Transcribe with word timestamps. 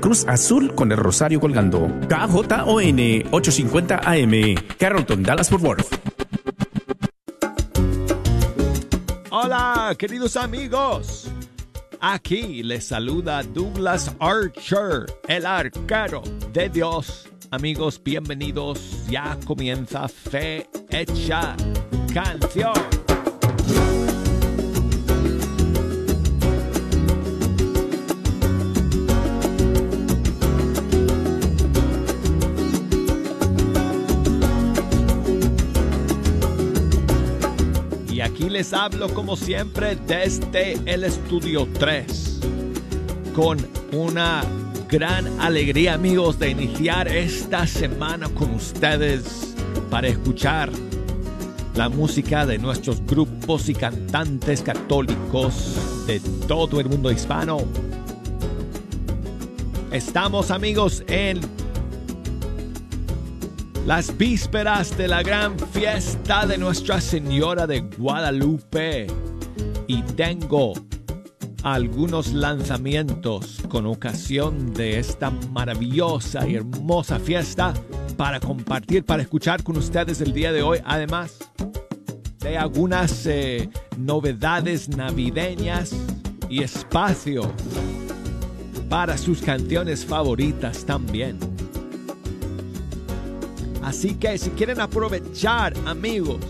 Cruz 0.00 0.24
Azul 0.28 0.74
con 0.74 0.92
el 0.92 0.98
rosario 0.98 1.40
colgando. 1.40 1.88
KJON 2.08 3.28
850 3.30 4.00
AM, 4.04 4.54
Carrollton, 4.78 5.22
Dallas 5.22 5.48
Fort 5.48 5.62
Worth. 5.62 5.94
Hola, 9.30 9.94
queridos 9.98 10.36
amigos. 10.36 11.30
Aquí 12.00 12.62
les 12.62 12.86
saluda 12.86 13.42
Douglas 13.42 14.14
Archer, 14.20 15.06
el 15.26 15.44
arquero 15.44 16.22
de 16.52 16.68
Dios. 16.68 17.28
Amigos, 17.50 18.00
bienvenidos. 18.02 19.06
Ya 19.08 19.38
comienza 19.46 20.06
Fe 20.08 20.68
Hecha 20.90 21.56
Canción. 22.12 23.07
Les 38.58 38.72
hablo 38.72 39.08
como 39.14 39.36
siempre 39.36 39.96
desde 40.08 40.72
el 40.84 41.04
estudio 41.04 41.68
3 41.78 42.40
con 43.32 43.56
una 43.92 44.42
gran 44.88 45.40
alegría 45.40 45.94
amigos 45.94 46.40
de 46.40 46.50
iniciar 46.50 47.06
esta 47.06 47.68
semana 47.68 48.28
con 48.30 48.52
ustedes 48.52 49.54
para 49.90 50.08
escuchar 50.08 50.72
la 51.76 51.88
música 51.88 52.46
de 52.46 52.58
nuestros 52.58 53.00
grupos 53.06 53.68
y 53.68 53.76
cantantes 53.76 54.62
católicos 54.62 55.76
de 56.08 56.18
todo 56.48 56.80
el 56.80 56.88
mundo 56.88 57.12
hispano. 57.12 57.58
Estamos 59.92 60.50
amigos 60.50 61.04
en 61.06 61.40
las 63.88 64.14
vísperas 64.18 64.94
de 64.98 65.08
la 65.08 65.22
gran 65.22 65.58
fiesta 65.58 66.44
de 66.44 66.58
Nuestra 66.58 67.00
Señora 67.00 67.66
de 67.66 67.80
Guadalupe 67.80 69.06
y 69.86 70.02
tengo 70.02 70.74
algunos 71.62 72.34
lanzamientos 72.34 73.62
con 73.70 73.86
ocasión 73.86 74.74
de 74.74 74.98
esta 74.98 75.30
maravillosa 75.30 76.46
y 76.46 76.56
hermosa 76.56 77.18
fiesta 77.18 77.72
para 78.18 78.40
compartir, 78.40 79.06
para 79.06 79.22
escuchar 79.22 79.62
con 79.62 79.78
ustedes 79.78 80.20
el 80.20 80.34
día 80.34 80.52
de 80.52 80.60
hoy, 80.60 80.80
además 80.84 81.38
de 82.40 82.58
algunas 82.58 83.24
eh, 83.24 83.70
novedades 83.96 84.90
navideñas 84.90 85.94
y 86.50 86.62
espacio 86.62 87.50
para 88.90 89.16
sus 89.16 89.40
canciones 89.40 90.04
favoritas 90.04 90.84
también. 90.84 91.57
Así 93.88 94.16
que 94.16 94.36
si 94.36 94.50
quieren 94.50 94.80
aprovechar, 94.80 95.72
amigos, 95.86 96.40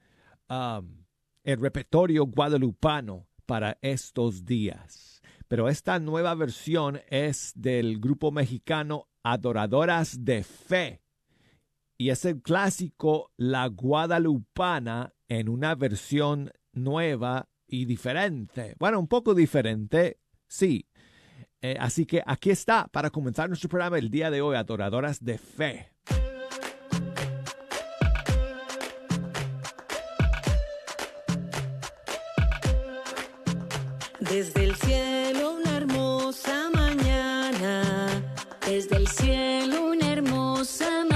um, 0.48 1.04
el 1.42 1.60
repertorio 1.60 2.24
guadalupano 2.26 3.26
para 3.44 3.76
estos 3.82 4.44
días. 4.44 5.20
Pero 5.48 5.68
esta 5.68 5.98
nueva 5.98 6.34
versión 6.34 7.00
es 7.08 7.52
del 7.56 7.98
grupo 7.98 8.30
mexicano 8.30 9.08
Adoradoras 9.24 10.24
de 10.24 10.44
Fe 10.44 11.02
y 11.98 12.10
es 12.10 12.24
el 12.24 12.40
clásico 12.40 13.32
La 13.36 13.66
Guadalupana 13.66 15.14
en 15.28 15.48
una 15.48 15.74
versión 15.74 16.50
nueva 16.72 17.48
y 17.66 17.84
diferente. 17.84 18.74
Bueno, 18.78 19.00
un 19.00 19.08
poco 19.08 19.34
diferente, 19.34 20.20
sí, 20.46 20.88
eh, 21.66 21.78
así 21.80 22.04
que 22.04 22.22
aquí 22.26 22.50
está 22.50 22.88
para 22.88 23.08
comenzar 23.08 23.48
nuestro 23.48 23.70
programa 23.70 23.96
el 23.96 24.10
día 24.10 24.30
de 24.30 24.42
hoy, 24.42 24.54
Adoradoras 24.54 25.24
de 25.24 25.38
Fe. 25.38 25.88
Desde 34.20 34.64
el 34.64 34.74
cielo 34.74 35.54
una 35.54 35.78
hermosa 35.78 36.68
mañana, 36.74 37.82
desde 38.66 38.96
el 38.96 39.08
cielo 39.08 39.86
una 39.92 40.12
hermosa 40.12 40.90
mañana. 40.90 41.13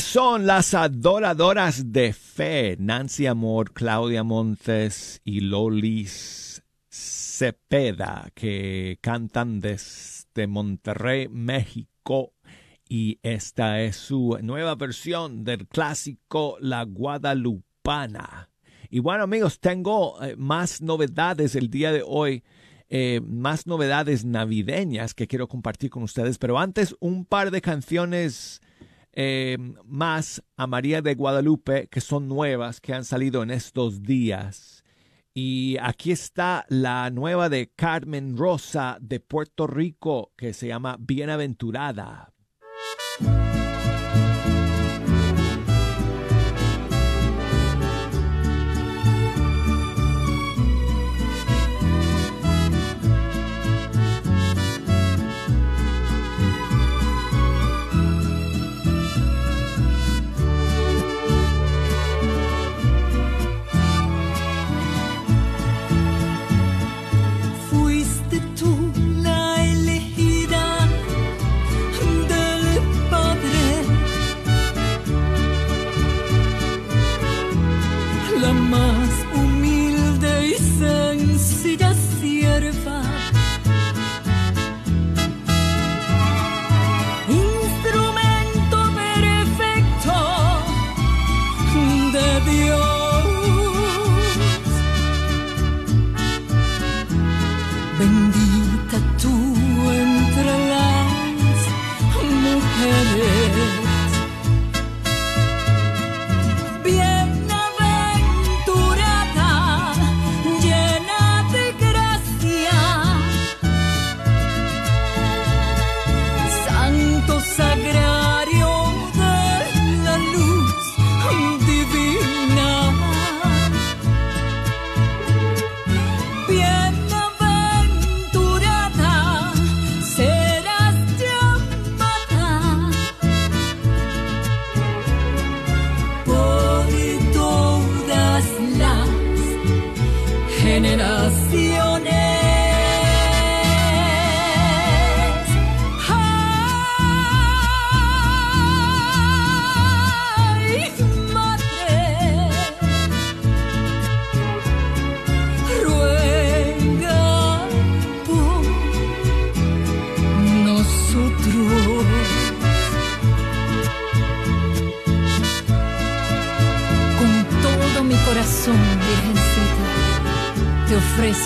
Son 0.00 0.46
las 0.46 0.74
adoradoras 0.74 1.92
de 1.92 2.12
fe, 2.12 2.76
Nancy 2.78 3.26
Amor, 3.26 3.72
Claudia 3.72 4.22
Montes 4.22 5.20
y 5.24 5.40
Lolis 5.40 6.62
Cepeda, 6.88 8.30
que 8.34 8.98
cantan 9.00 9.60
desde 9.60 10.46
Monterrey, 10.46 11.28
México. 11.28 12.32
Y 12.88 13.18
esta 13.22 13.80
es 13.80 13.96
su 13.96 14.38
nueva 14.40 14.76
versión 14.76 15.42
del 15.42 15.66
clásico 15.66 16.58
La 16.60 16.84
Guadalupana. 16.84 18.50
Y 18.90 19.00
bueno 19.00 19.24
amigos, 19.24 19.58
tengo 19.58 20.22
eh, 20.22 20.36
más 20.36 20.80
novedades 20.80 21.56
el 21.56 21.70
día 21.70 21.90
de 21.90 22.04
hoy. 22.06 22.44
Eh, 22.88 23.20
más 23.26 23.66
novedades 23.66 24.24
navideñas 24.24 25.12
que 25.14 25.26
quiero 25.26 25.48
compartir 25.48 25.90
con 25.90 26.04
ustedes, 26.04 26.38
pero 26.38 26.58
antes 26.58 26.94
un 27.00 27.24
par 27.24 27.50
de 27.50 27.60
canciones 27.60 28.62
eh, 29.20 29.58
más 29.84 30.44
a 30.56 30.68
María 30.68 31.02
de 31.02 31.16
Guadalupe 31.16 31.88
que 31.88 32.00
son 32.00 32.28
nuevas, 32.28 32.80
que 32.80 32.94
han 32.94 33.04
salido 33.04 33.42
en 33.42 33.50
estos 33.50 34.04
días. 34.04 34.84
Y 35.34 35.76
aquí 35.82 36.12
está 36.12 36.64
la 36.68 37.10
nueva 37.10 37.48
de 37.48 37.68
Carmen 37.74 38.36
Rosa 38.36 38.96
de 39.00 39.18
Puerto 39.18 39.66
Rico 39.66 40.30
que 40.36 40.52
se 40.52 40.68
llama 40.68 40.96
Bienaventurada. 41.00 42.32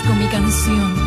con 0.05 0.19
mi 0.19 0.27
canción. 0.27 1.02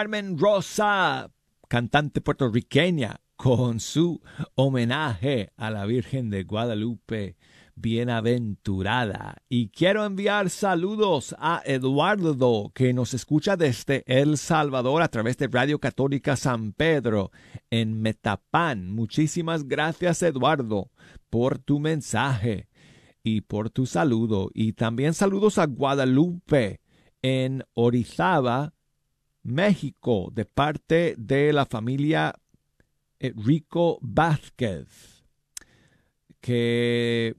Carmen 0.00 0.38
Rosa, 0.38 1.30
cantante 1.68 2.22
puertorriqueña, 2.22 3.20
con 3.36 3.80
su 3.80 4.22
homenaje 4.54 5.52
a 5.58 5.70
la 5.70 5.84
Virgen 5.84 6.30
de 6.30 6.44
Guadalupe 6.44 7.36
bienaventurada. 7.74 9.42
Y 9.50 9.68
quiero 9.68 10.06
enviar 10.06 10.48
saludos 10.48 11.36
a 11.38 11.60
Eduardo, 11.66 12.72
que 12.74 12.94
nos 12.94 13.12
escucha 13.12 13.58
desde 13.58 14.02
El 14.06 14.38
Salvador 14.38 15.02
a 15.02 15.08
través 15.08 15.36
de 15.36 15.48
Radio 15.48 15.78
Católica 15.78 16.34
San 16.34 16.72
Pedro 16.72 17.30
en 17.68 18.00
Metapán. 18.00 18.90
Muchísimas 18.90 19.68
gracias, 19.68 20.22
Eduardo, 20.22 20.90
por 21.28 21.58
tu 21.58 21.78
mensaje. 21.78 22.68
y 23.22 23.42
por 23.42 23.68
tu 23.68 23.84
saludo. 23.84 24.48
Y 24.54 24.72
también 24.72 25.12
saludos 25.12 25.58
a 25.58 25.66
Guadalupe 25.66 26.80
en 27.20 27.64
Orizaba, 27.74 28.72
México, 29.42 30.30
de 30.32 30.44
parte 30.44 31.14
de 31.18 31.52
la 31.52 31.66
familia 31.66 32.34
eh, 33.18 33.32
Rico 33.36 33.98
Vázquez, 34.00 35.24
que 36.40 37.36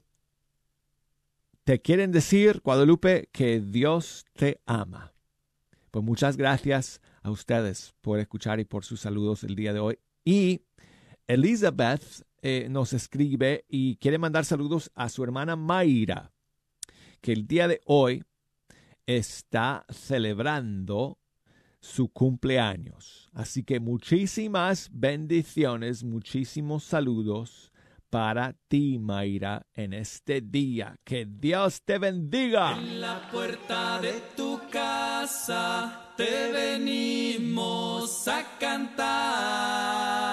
te 1.64 1.80
quieren 1.80 2.12
decir, 2.12 2.60
Guadalupe, 2.64 3.28
que 3.32 3.60
Dios 3.60 4.24
te 4.34 4.60
ama. 4.66 5.12
Pues 5.90 6.04
muchas 6.04 6.36
gracias 6.36 7.00
a 7.22 7.30
ustedes 7.30 7.94
por 8.00 8.18
escuchar 8.18 8.58
y 8.60 8.64
por 8.64 8.84
sus 8.84 9.00
saludos 9.00 9.44
el 9.44 9.54
día 9.54 9.72
de 9.72 9.80
hoy. 9.80 9.98
Y 10.24 10.62
Elizabeth 11.26 12.02
eh, 12.42 12.66
nos 12.68 12.92
escribe 12.92 13.64
y 13.68 13.96
quiere 13.96 14.18
mandar 14.18 14.44
saludos 14.44 14.90
a 14.94 15.08
su 15.08 15.22
hermana 15.22 15.54
Mayra, 15.54 16.32
que 17.20 17.32
el 17.32 17.46
día 17.46 17.68
de 17.68 17.80
hoy 17.84 18.24
está 19.06 19.84
celebrando 19.88 21.18
su 21.82 22.08
cumpleaños. 22.08 23.28
Así 23.34 23.64
que 23.64 23.80
muchísimas 23.80 24.88
bendiciones, 24.92 26.04
muchísimos 26.04 26.84
saludos 26.84 27.72
para 28.08 28.54
ti, 28.68 28.98
Mayra, 28.98 29.66
en 29.74 29.92
este 29.92 30.40
día. 30.40 30.96
Que 31.02 31.26
Dios 31.26 31.82
te 31.82 31.98
bendiga. 31.98 32.78
En 32.78 33.00
la 33.00 33.28
puerta 33.30 34.00
de 34.00 34.22
tu 34.36 34.60
casa 34.70 36.12
te 36.16 36.52
venimos 36.52 38.28
a 38.28 38.58
cantar. 38.58 40.31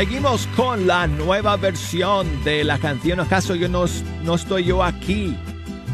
Seguimos 0.00 0.46
con 0.56 0.86
la 0.86 1.06
nueva 1.06 1.58
versión 1.58 2.42
de 2.42 2.64
la 2.64 2.78
canción 2.78 3.20
¿Acaso 3.20 3.54
yo 3.54 3.68
no, 3.68 3.84
no 4.22 4.34
estoy 4.34 4.64
yo 4.64 4.82
aquí? 4.82 5.36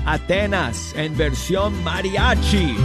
Atenas 0.04 0.94
en 0.94 1.16
versión 1.16 1.82
mariachi. 1.82 2.76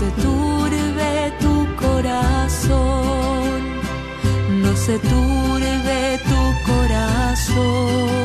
Se 0.00 0.10
turbe 0.12 1.30
tu 1.40 1.76
corazón, 1.76 2.70
no 4.62 4.74
se 4.74 4.98
turbe 4.98 6.18
tu 6.30 6.72
corazón. 6.72 8.19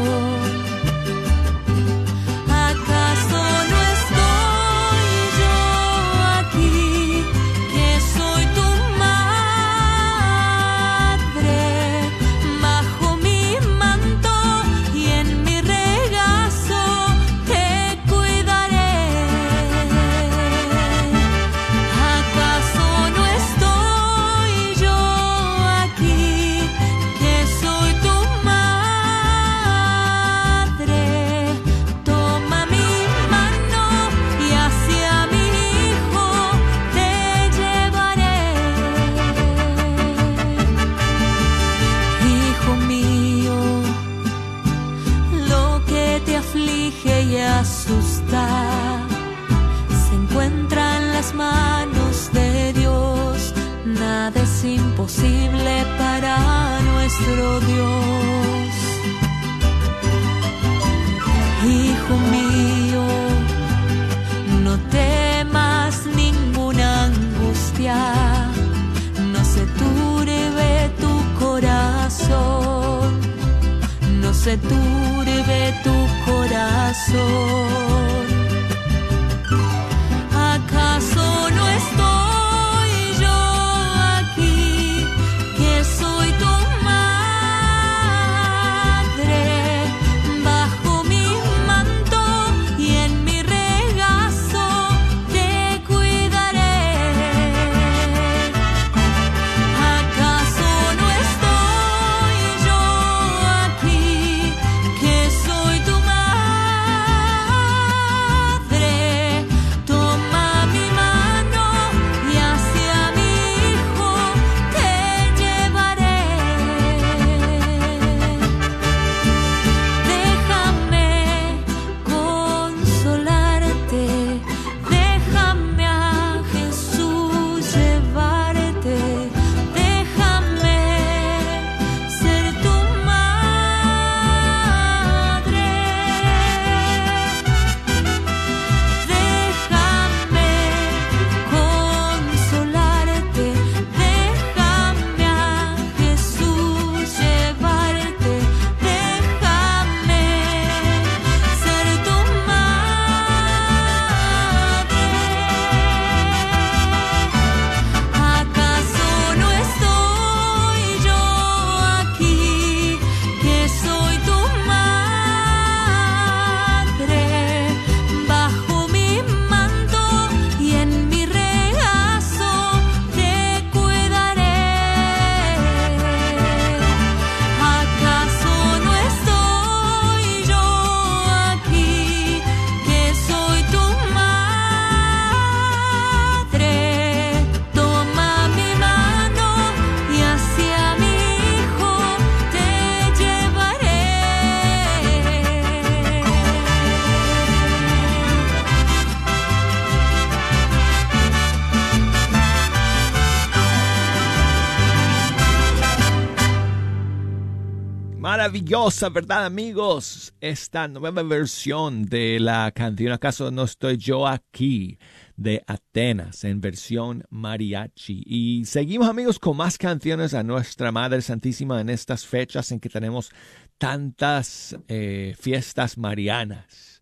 Maravillosa, 208.75 209.09
¿verdad 209.09 209.45
amigos? 209.45 210.33
Esta 210.41 210.89
nueva 210.89 211.23
versión 211.23 212.05
de 212.05 212.41
la 212.41 212.69
canción 212.71 213.13
¿Acaso 213.13 213.49
no 213.49 213.63
estoy 213.63 213.95
yo 213.97 214.27
aquí? 214.27 214.99
de 215.37 215.63
Atenas 215.65 216.43
en 216.43 216.59
versión 216.59 217.23
mariachi. 217.29 218.23
Y 218.25 218.65
seguimos 218.65 219.07
amigos 219.07 219.39
con 219.39 219.55
más 219.55 219.77
canciones 219.77 220.33
a 220.33 220.43
nuestra 220.43 220.91
Madre 220.91 221.21
Santísima 221.21 221.79
en 221.79 221.89
estas 221.89 222.25
fechas 222.25 222.71
en 222.71 222.81
que 222.81 222.89
tenemos 222.89 223.31
tantas 223.77 224.77
eh, 224.89 225.35
fiestas 225.39 225.97
marianas 225.97 227.01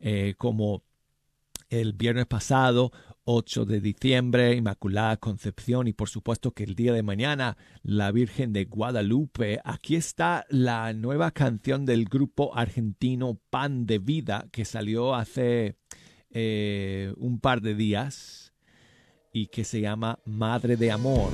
eh, 0.00 0.34
como 0.36 0.82
el 1.68 1.92
viernes 1.92 2.26
pasado 2.26 2.92
8 3.30 3.66
de 3.66 3.82
diciembre, 3.82 4.54
Inmaculada 4.54 5.18
Concepción 5.18 5.86
y 5.86 5.92
por 5.92 6.08
supuesto 6.08 6.52
que 6.52 6.64
el 6.64 6.74
día 6.74 6.94
de 6.94 7.02
mañana 7.02 7.58
la 7.82 8.10
Virgen 8.10 8.54
de 8.54 8.64
Guadalupe. 8.64 9.60
Aquí 9.64 9.96
está 9.96 10.46
la 10.48 10.94
nueva 10.94 11.32
canción 11.32 11.84
del 11.84 12.06
grupo 12.06 12.56
argentino 12.56 13.38
Pan 13.50 13.84
de 13.84 13.98
Vida 13.98 14.48
que 14.50 14.64
salió 14.64 15.14
hace 15.14 15.76
eh, 16.30 17.12
un 17.18 17.38
par 17.38 17.60
de 17.60 17.74
días 17.74 18.54
y 19.30 19.48
que 19.48 19.64
se 19.64 19.82
llama 19.82 20.20
Madre 20.24 20.78
de 20.78 20.90
Amor. 20.90 21.30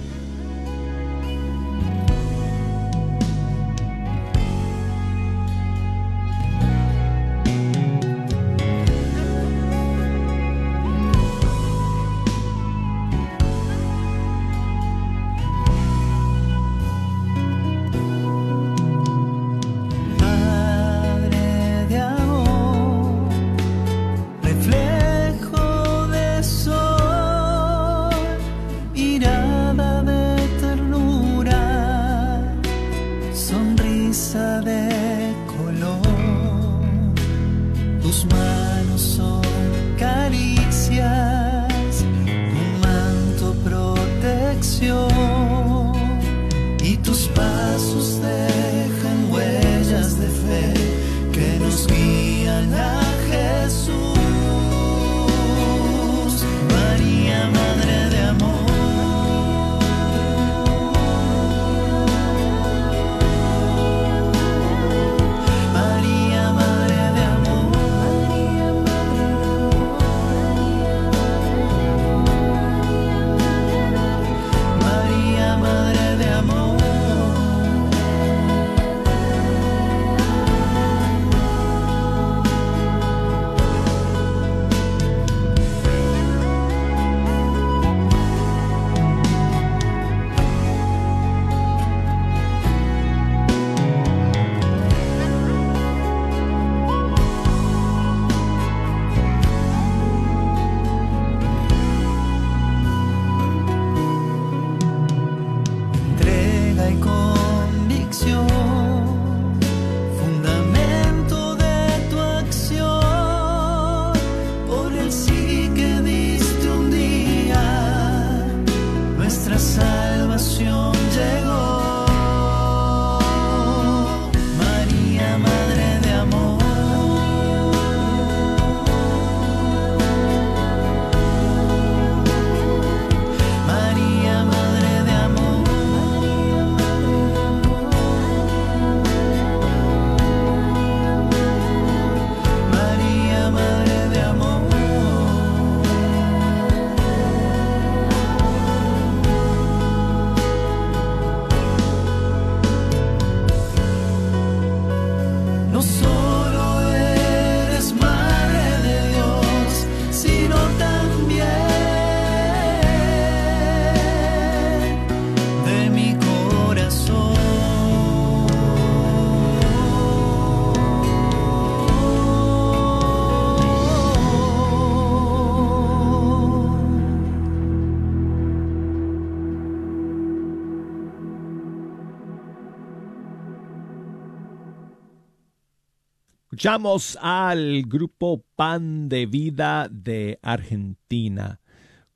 Escuchamos 186.64 187.18
al 187.20 187.82
grupo 187.82 188.42
Pan 188.56 189.10
de 189.10 189.26
Vida 189.26 189.86
de 189.90 190.38
Argentina 190.40 191.60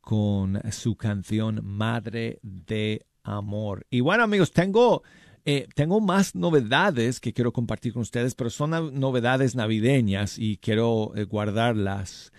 con 0.01 0.59
su 0.73 0.97
canción 0.97 1.61
Madre 1.63 2.39
de 2.41 3.05
Amor. 3.23 3.85
Y 3.91 4.01
bueno 4.01 4.25
amigos, 4.25 4.53
tengo, 4.53 5.03
eh, 5.45 5.69
tengo 5.75 6.01
más 6.01 6.35
novedades 6.35 7.21
que 7.21 7.35
quiero 7.35 7.53
compartir 7.53 7.93
con 7.93 8.01
ustedes, 8.01 8.35
pero 8.35 8.49
son 8.49 8.99
novedades 8.99 9.55
navideñas 9.55 10.39
y 10.39 10.57
quiero 10.57 11.13
eh, 11.15 11.25
guardarlas 11.25 12.33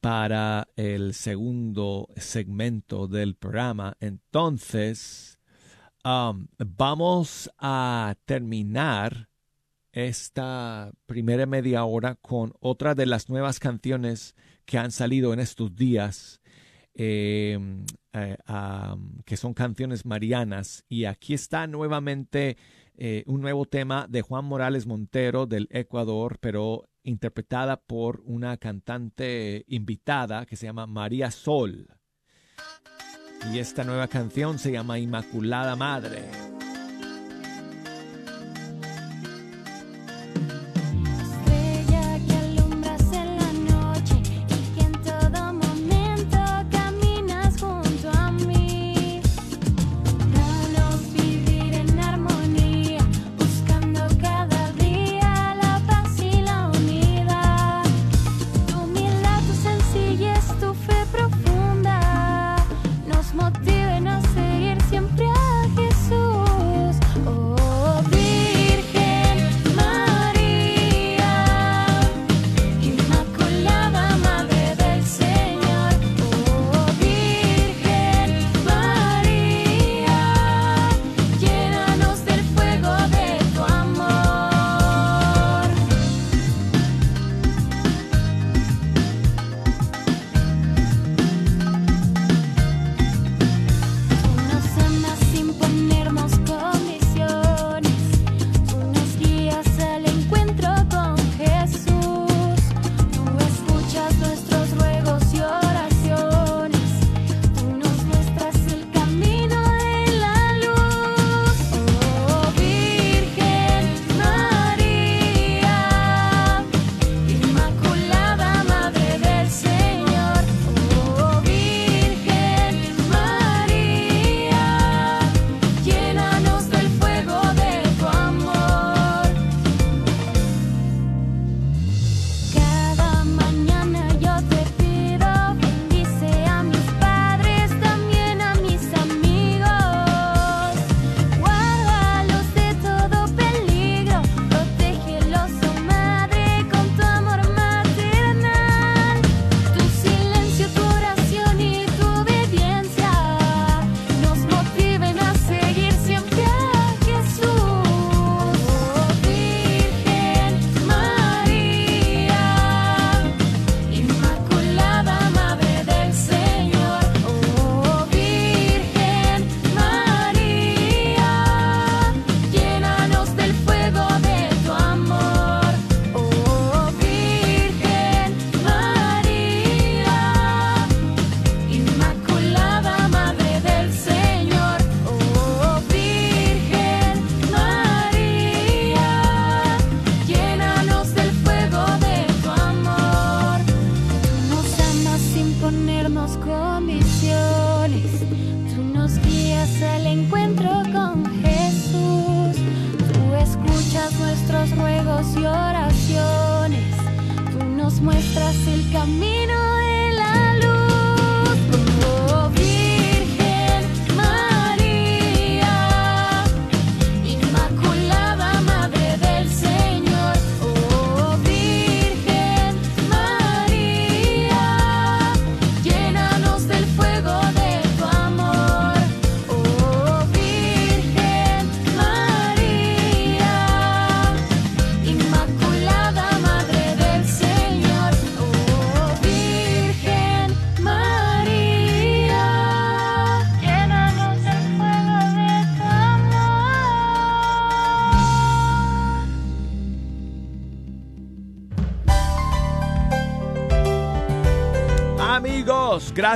para 0.00 0.68
el 0.76 1.12
segundo 1.12 2.08
segmento 2.14 3.08
del 3.08 3.34
programa. 3.34 3.96
Entonces, 3.98 5.40
um, 6.04 6.46
vamos 6.56 7.50
a 7.58 8.14
terminar 8.26 9.28
esta 9.92 10.92
primera 11.06 11.46
media 11.46 11.84
hora 11.84 12.14
con 12.16 12.52
otra 12.60 12.94
de 12.94 13.06
las 13.06 13.28
nuevas 13.28 13.58
canciones 13.58 14.34
que 14.64 14.78
han 14.78 14.90
salido 14.90 15.32
en 15.32 15.40
estos 15.40 15.74
días, 15.74 16.40
eh, 16.94 17.58
eh, 18.12 18.36
que 19.24 19.36
son 19.36 19.54
canciones 19.54 20.04
marianas. 20.04 20.84
Y 20.88 21.04
aquí 21.04 21.34
está 21.34 21.66
nuevamente 21.66 22.56
eh, 22.96 23.24
un 23.26 23.40
nuevo 23.40 23.64
tema 23.64 24.06
de 24.08 24.22
Juan 24.22 24.44
Morales 24.44 24.86
Montero 24.86 25.46
del 25.46 25.68
Ecuador, 25.70 26.38
pero 26.40 26.88
interpretada 27.02 27.80
por 27.80 28.20
una 28.24 28.56
cantante 28.56 29.64
invitada 29.68 30.44
que 30.46 30.56
se 30.56 30.66
llama 30.66 30.86
María 30.86 31.30
Sol. 31.30 31.88
Y 33.52 33.58
esta 33.58 33.84
nueva 33.84 34.08
canción 34.08 34.58
se 34.58 34.72
llama 34.72 34.98
Inmaculada 34.98 35.76
Madre. 35.76 36.57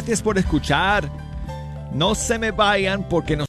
Gracias 0.03 0.23
por 0.23 0.37
escuchar. 0.37 1.09
No 1.95 2.17
se 2.17 2.37
me 2.37 2.51
vayan 2.51 3.09
porque 3.09 3.37
nos... 3.37 3.47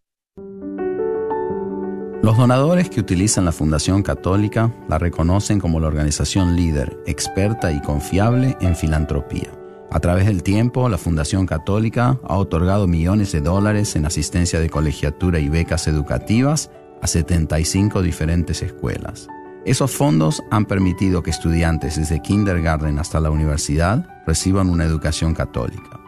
Los 2.22 2.38
donadores 2.38 2.92
que 2.92 3.00
utilizan 3.00 3.46
la 3.46 3.52
Fundación 3.52 4.04
Católica 4.04 4.72
la 4.88 5.00
reconocen 5.00 5.60
como 5.60 5.80
la 5.80 5.88
organización 5.88 6.56
líder, 6.56 6.96
experta 7.08 7.72
y 7.72 7.82
confiable 7.82 8.56
en 8.62 8.76
filantropía. 8.76 9.50
A 9.89 10.00
través 10.00 10.28
del 10.28 10.44
tiempo, 10.44 10.88
la 10.89 11.00
Fundación 11.00 11.48
Católica 11.48 12.20
ha 12.24 12.38
otorgado 12.38 12.88
millones 12.88 13.32
de 13.32 13.42
dólares 13.42 13.96
en 13.96 14.06
asistencia 14.06 14.60
de 14.60 14.70
colegiatura 14.70 15.39
y 15.39 15.50
becas 15.50 15.88
educativas 15.88 16.70
a 17.02 17.08
75 17.08 18.04
diferentes 18.04 18.62
escuelas. 18.62 19.28
Esos 19.66 19.89
fondos 19.89 20.44
han 20.52 20.66
permitido 20.66 21.24
que 21.24 21.32
estudiantes 21.32 21.98
desde 21.98 22.22
kindergarten 22.22 23.00
hasta 23.00 23.20
la 23.20 23.32
universidad 23.32 24.08
reciban 24.28 24.70
una 24.70 24.86
educación 24.86 25.34
católica. 25.34 26.03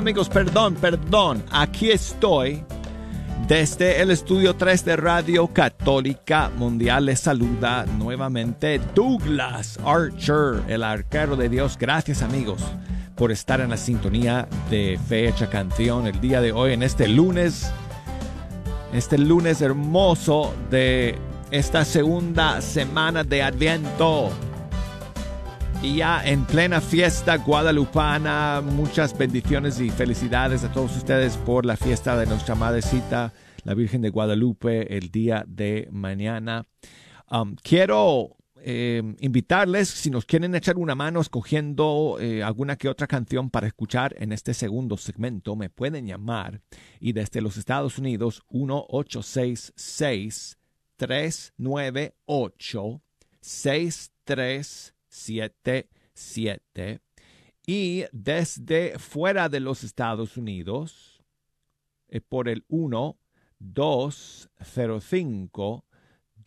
Amigos, 0.00 0.30
perdón, 0.30 0.76
perdón. 0.76 1.44
Aquí 1.52 1.90
estoy 1.90 2.64
desde 3.46 4.00
el 4.00 4.10
estudio 4.10 4.56
3 4.56 4.82
de 4.86 4.96
Radio 4.96 5.46
Católica 5.48 6.50
Mundial. 6.56 7.04
Les 7.04 7.20
saluda 7.20 7.84
nuevamente 7.98 8.80
Douglas 8.94 9.78
Archer, 9.84 10.62
el 10.68 10.84
arquero 10.84 11.36
de 11.36 11.50
Dios. 11.50 11.76
Gracias 11.78 12.22
amigos 12.22 12.62
por 13.14 13.30
estar 13.30 13.60
en 13.60 13.68
la 13.68 13.76
sintonía 13.76 14.48
de 14.70 14.98
Fecha 15.06 15.50
Canción 15.50 16.06
el 16.06 16.18
día 16.18 16.40
de 16.40 16.52
hoy, 16.52 16.72
en 16.72 16.82
este 16.82 17.06
lunes, 17.06 17.70
este 18.94 19.18
lunes 19.18 19.60
hermoso 19.60 20.54
de 20.70 21.18
esta 21.50 21.84
segunda 21.84 22.62
semana 22.62 23.22
de 23.22 23.42
Adviento. 23.42 24.30
Y 25.82 25.96
ya 25.96 26.22
en 26.24 26.44
plena 26.44 26.80
fiesta 26.82 27.36
guadalupana, 27.36 28.62
muchas 28.62 29.16
bendiciones 29.16 29.80
y 29.80 29.88
felicidades 29.88 30.62
a 30.62 30.70
todos 30.70 30.94
ustedes 30.94 31.38
por 31.38 31.64
la 31.64 31.74
fiesta 31.74 32.18
de 32.18 32.26
nuestra 32.26 32.54
madrecita, 32.54 33.32
la 33.64 33.72
Virgen 33.72 34.02
de 34.02 34.10
Guadalupe, 34.10 34.98
el 34.98 35.10
día 35.10 35.42
de 35.48 35.88
mañana. 35.90 36.66
Um, 37.30 37.56
quiero 37.62 38.36
eh, 38.62 39.02
invitarles, 39.20 39.88
si 39.88 40.10
nos 40.10 40.26
quieren 40.26 40.54
echar 40.54 40.76
una 40.76 40.94
mano 40.94 41.22
escogiendo 41.22 42.18
eh, 42.20 42.42
alguna 42.42 42.76
que 42.76 42.90
otra 42.90 43.06
canción 43.06 43.48
para 43.48 43.66
escuchar 43.66 44.14
en 44.18 44.32
este 44.32 44.52
segundo 44.52 44.98
segmento, 44.98 45.56
me 45.56 45.70
pueden 45.70 46.06
llamar 46.06 46.60
y 47.00 47.14
desde 47.14 47.40
los 47.40 47.56
Estados 47.56 47.96
Unidos 47.96 48.42
1866 48.50 50.58
398 50.96 53.00
6377 55.10 57.00
y 57.66 58.04
desde 58.12 58.98
fuera 58.98 59.48
de 59.48 59.60
los 59.60 59.84
Estados 59.84 60.36
Unidos 60.36 61.22
eh, 62.08 62.20
por 62.20 62.48
el 62.48 62.64
1 62.68 63.16
205 63.58 65.86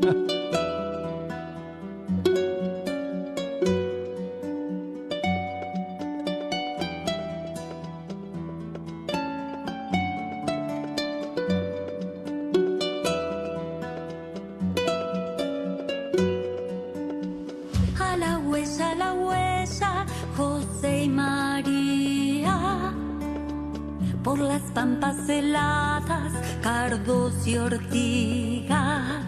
Y 27.47 27.57
ortigas. 27.57 29.25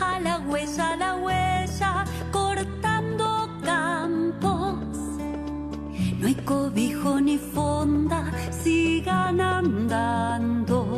A 0.00 0.18
la 0.20 0.38
huella, 0.40 0.92
a 0.92 0.96
la 0.96 1.16
huella, 1.16 2.04
cortando 2.32 3.48
campos. 3.64 4.78
No 6.18 6.26
hay 6.26 6.34
cobijo 6.34 7.20
ni 7.20 7.38
fonda, 7.38 8.32
sigan 8.50 9.40
andando. 9.40 10.89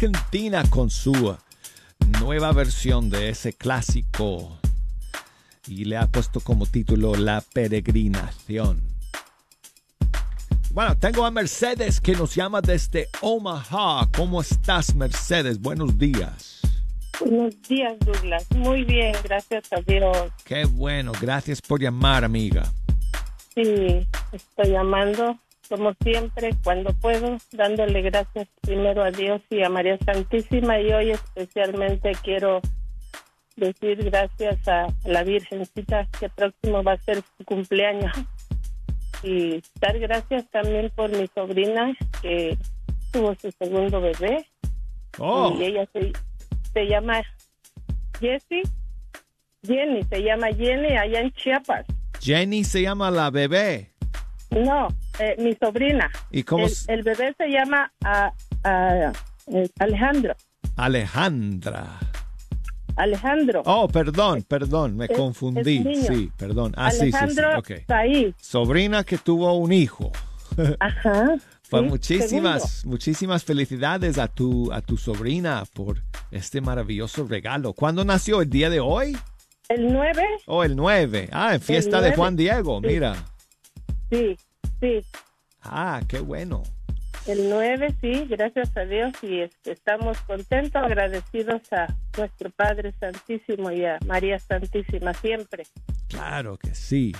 Argentina 0.00 0.64
con 0.70 0.88
su 0.88 1.36
nueva 2.22 2.52
versión 2.52 3.10
de 3.10 3.28
ese 3.28 3.52
clásico 3.52 4.58
y 5.68 5.84
le 5.84 5.98
ha 5.98 6.06
puesto 6.06 6.40
como 6.40 6.64
título 6.64 7.14
La 7.16 7.42
peregrinación. 7.52 8.80
Bueno, 10.72 10.96
tengo 10.96 11.26
a 11.26 11.30
Mercedes 11.30 12.00
que 12.00 12.12
nos 12.14 12.34
llama 12.34 12.62
desde 12.62 13.10
Omaha. 13.20 14.08
¿Cómo 14.16 14.40
estás, 14.40 14.94
Mercedes? 14.94 15.60
Buenos 15.60 15.98
días. 15.98 16.62
Buenos 17.20 17.60
días, 17.68 17.98
Douglas. 17.98 18.46
Muy 18.56 18.84
bien, 18.84 19.14
gracias 19.22 19.70
a 19.70 19.82
Dios. 19.82 20.32
Qué 20.46 20.64
bueno, 20.64 21.12
gracias 21.20 21.60
por 21.60 21.78
llamar, 21.78 22.24
amiga. 22.24 22.72
Sí, 23.54 24.08
estoy 24.32 24.70
llamando, 24.70 25.38
como 25.70 25.94
siempre, 26.02 26.50
cuando 26.64 26.92
puedo, 26.94 27.38
dándole 27.52 28.02
gracias 28.02 28.48
primero 28.60 29.04
a 29.04 29.12
Dios 29.12 29.40
y 29.50 29.62
a 29.62 29.68
María 29.68 29.96
Santísima. 30.04 30.80
Y 30.80 30.92
hoy 30.92 31.10
especialmente 31.12 32.10
quiero 32.24 32.60
decir 33.56 34.02
gracias 34.10 34.66
a 34.66 34.88
la 35.04 35.22
Virgencita, 35.22 36.08
que 36.18 36.28
próximo 36.28 36.82
va 36.82 36.94
a 36.94 36.98
ser 36.98 37.22
su 37.38 37.44
cumpleaños. 37.44 38.12
Y 39.22 39.62
dar 39.80 39.96
gracias 40.00 40.50
también 40.50 40.90
por 40.96 41.08
mi 41.10 41.28
sobrina, 41.28 41.96
que 42.20 42.58
tuvo 43.12 43.36
su 43.36 43.52
segundo 43.52 44.00
bebé. 44.00 44.44
Oh, 45.18 45.54
Y 45.56 45.66
ella 45.66 45.88
se, 45.92 46.12
se 46.72 46.86
llama 46.88 47.22
Jessie. 48.18 48.62
Jenny, 49.62 50.02
se 50.02 50.20
llama 50.20 50.48
Jenny 50.48 50.96
allá 50.96 51.20
en 51.20 51.30
Chiapas. 51.32 51.86
Jenny 52.20 52.64
se 52.64 52.82
llama 52.82 53.10
la 53.12 53.30
bebé. 53.30 53.92
No, 54.50 54.88
eh, 55.20 55.36
mi 55.38 55.54
sobrina. 55.54 56.10
¿Y 56.30 56.42
cómo 56.42 56.66
el, 56.88 57.02
bebé 57.02 57.34
se 57.36 57.48
llama 57.48 57.92
ah, 58.04 58.32
ah, 58.64 59.12
eh, 59.46 59.68
Alejandro. 59.78 60.34
Alejandra. 60.76 61.98
Alejandro. 62.96 63.62
Oh, 63.64 63.88
perdón, 63.88 64.42
perdón, 64.42 64.96
me 64.96 65.06
Es- 65.06 65.16
confundí. 65.16 65.82
es. 65.86 66.06
Sí, 66.06 66.30
perdón. 66.36 66.72
Ah, 66.76 66.90
sí, 66.90 66.98
sí, 66.98 67.10
sí. 67.12 67.16
Alejandro 67.16 67.58
ok. 67.58 67.70
Said. 67.86 68.34
Sobrina 68.40 69.04
que 69.04 69.18
tuvo 69.18 69.54
un 69.54 69.72
hijo. 69.72 70.10
Ajá. 70.80 71.36
Pues 71.70 71.82
sí, 71.84 71.88
muchísimas, 71.88 72.84
muchísimas 72.84 73.44
felicidades 73.44 74.18
a 74.18 74.26
tu, 74.26 74.72
a 74.72 74.80
tu 74.80 74.96
sobrina 74.96 75.62
por 75.72 76.02
este 76.32 76.60
maravilloso 76.60 77.24
regalo. 77.28 77.74
¿Cuándo 77.74 78.04
nació? 78.04 78.42
¿El 78.42 78.50
día 78.50 78.68
de 78.70 78.80
hoy? 78.80 79.16
El 79.68 79.92
9, 79.92 80.24
Oh, 80.46 80.64
el 80.64 80.74
9. 80.74 81.28
Ah, 81.30 81.54
en 81.54 81.60
fiesta 81.60 81.98
de 81.98 82.08
9. 82.08 82.16
Juan 82.16 82.36
Diego, 82.36 82.80
Sí. 82.80 82.86
mira. 82.88 83.14
sí, 84.10 84.36
sí. 84.80 85.04
Ah, 85.62 86.00
qué 86.08 86.20
bueno. 86.20 86.62
El 87.26 87.50
9, 87.50 87.94
sí, 88.00 88.24
gracias 88.28 88.74
a 88.76 88.80
Dios. 88.80 89.12
Y 89.22 89.40
estamos 89.68 90.18
contentos, 90.22 90.82
agradecidos 90.82 91.60
a 91.72 91.94
nuestro 92.16 92.50
Padre 92.50 92.92
Santísimo 92.98 93.70
y 93.70 93.84
a 93.84 93.98
María 94.06 94.38
Santísima 94.38 95.12
siempre. 95.14 95.64
Claro 96.08 96.56
que 96.56 96.74
sí. 96.74 97.12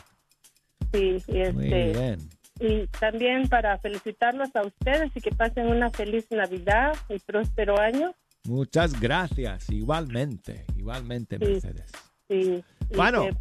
Sí, 0.93 1.23
y 1.29 1.33
Muy 1.33 1.43
este, 1.43 1.93
bien. 1.93 2.29
Y 2.59 2.87
también 2.99 3.49
para 3.49 3.79
felicitarlos 3.79 4.55
a 4.55 4.63
ustedes 4.63 5.11
y 5.15 5.21
que 5.21 5.31
pasen 5.31 5.69
una 5.69 5.91
feliz 5.91 6.27
Navidad 6.31 6.95
y 7.09 7.19
próspero 7.19 7.79
año. 7.79 8.15
Muchas 8.45 8.99
gracias. 8.99 9.69
Igualmente, 9.71 10.65
igualmente, 10.77 11.39
Sí. 11.39 11.45
Mercedes. 11.45 11.93
Y 12.29 12.65
Bueno, 12.97 13.25
que, 13.25 13.37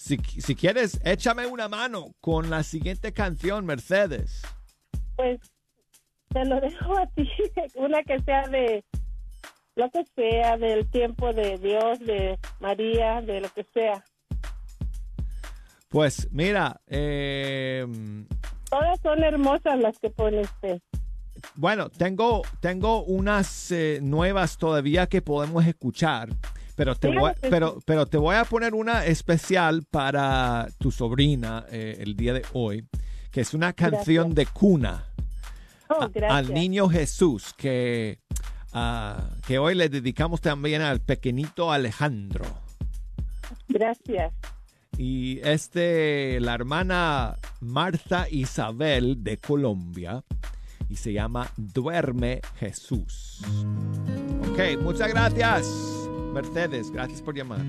si, 0.00 0.16
si 0.16 0.54
quieres, 0.54 0.98
échame 1.04 1.46
una 1.46 1.68
mano 1.68 2.14
con 2.22 2.48
la 2.48 2.62
siguiente 2.62 3.12
canción, 3.12 3.66
Mercedes. 3.66 4.40
pues 5.14 5.38
te 6.28 6.44
lo 6.46 6.58
dejo 6.58 6.98
a 6.98 7.06
ti, 7.08 7.28
una 7.74 8.02
que 8.02 8.18
sea 8.20 8.48
de 8.48 8.82
lo 9.76 9.90
que 9.90 10.04
sea, 10.16 10.56
del 10.56 10.88
tiempo 10.90 11.34
de 11.34 11.58
Dios, 11.58 11.98
de 12.00 12.38
María, 12.60 13.20
de 13.20 13.42
lo 13.42 13.50
que 13.50 13.64
sea. 13.74 14.02
Pues 15.90 16.28
mira, 16.32 16.80
eh, 16.86 17.86
Todas 18.70 19.00
son 19.02 19.22
hermosas 19.22 19.78
las 19.80 19.98
que 19.98 20.08
pone 20.08 20.40
usted. 20.40 20.80
bueno, 21.56 21.90
tengo, 21.90 22.40
tengo 22.60 23.02
unas 23.04 23.70
eh, 23.70 23.98
nuevas 24.02 24.56
todavía 24.56 25.08
que 25.08 25.20
podemos 25.20 25.66
escuchar, 25.66 26.30
pero 26.80 26.94
te, 26.96 27.08
voy, 27.18 27.32
pero, 27.42 27.78
pero 27.84 28.06
te 28.06 28.16
voy 28.16 28.36
a 28.36 28.44
poner 28.44 28.72
una 28.74 29.04
especial 29.04 29.82
para 29.90 30.66
tu 30.78 30.90
sobrina 30.90 31.66
eh, 31.70 31.98
el 32.00 32.16
día 32.16 32.32
de 32.32 32.42
hoy, 32.54 32.86
que 33.30 33.42
es 33.42 33.52
una 33.52 33.72
canción 33.74 34.34
de 34.34 34.46
cuna 34.46 35.04
Oh, 35.88 36.02
a- 36.28 36.36
al 36.36 36.54
niño 36.54 36.88
Jesús, 36.88 37.52
que, 37.54 38.18
ah, 38.72 39.28
que 39.46 39.58
hoy 39.58 39.74
le 39.74 39.88
dedicamos 39.88 40.40
también 40.40 40.80
al 40.82 41.00
pequeñito 41.00 41.70
Alejandro. 41.72 42.44
Gracias. 43.68 44.32
Y 44.96 45.40
este, 45.42 46.38
la 46.40 46.54
hermana 46.54 47.36
Marta 47.60 48.26
Isabel 48.30 49.22
de 49.24 49.36
Colombia, 49.38 50.22
y 50.88 50.96
se 50.96 51.12
llama 51.12 51.50
Duerme 51.56 52.40
Jesús. 52.58 53.40
Ok, 54.50 54.80
muchas 54.82 55.08
gracias, 55.08 55.66
Mercedes, 56.32 56.90
gracias 56.90 57.20
por 57.20 57.34
llamar. 57.34 57.60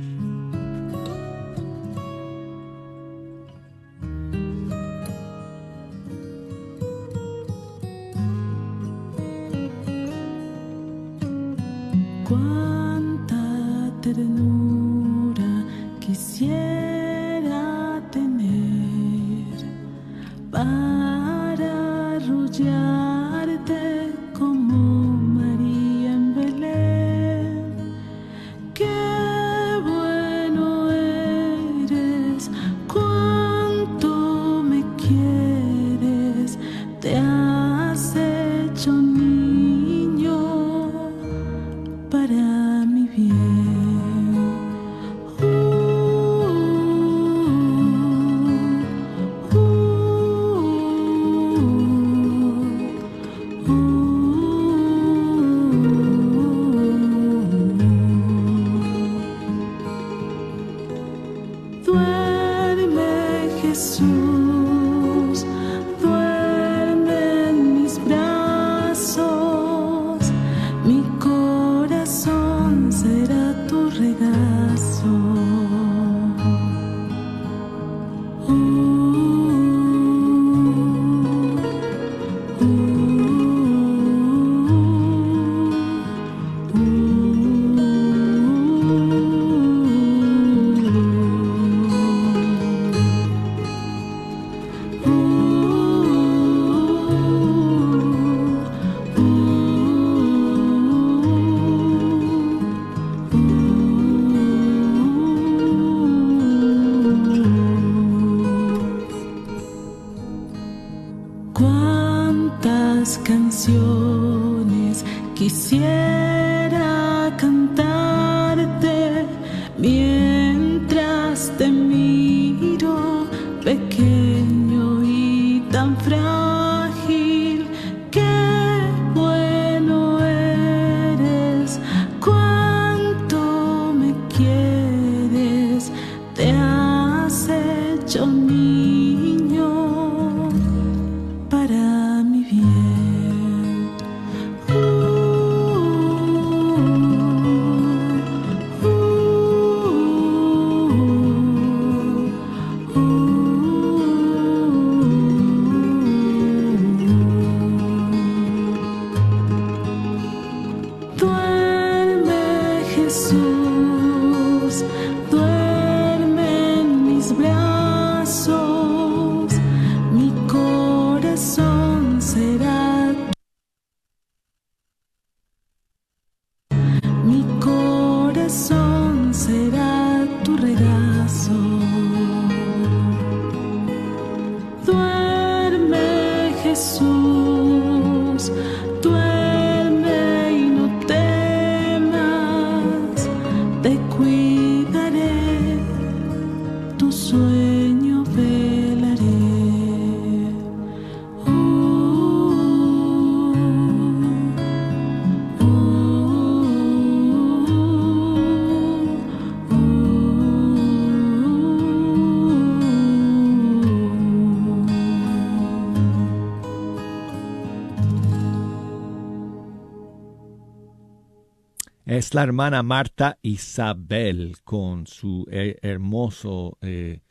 Es 222.11 222.33
la 222.33 222.43
hermana 222.43 222.83
Marta 222.83 223.37
Isabel 223.41 224.57
con 224.65 225.07
su 225.07 225.47
eh, 225.49 225.79
hermoso 225.81 226.77
eh, 226.81 227.21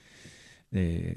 eh, 0.72 1.16